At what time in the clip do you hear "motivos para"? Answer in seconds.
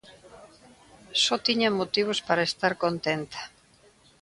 1.79-2.47